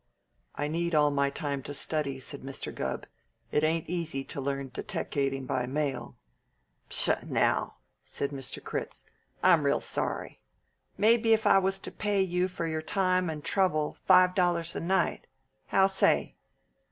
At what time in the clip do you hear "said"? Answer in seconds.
2.19-2.41, 8.01-8.31